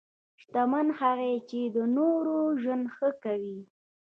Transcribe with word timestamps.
شتمن 0.41 0.87
هغه 0.99 1.25
دی 1.31 1.35
چې 1.49 1.59
د 1.75 1.77
نورو 1.97 2.37
ژوند 2.61 2.85
ښه 2.95 3.09
کوي. 3.23 3.59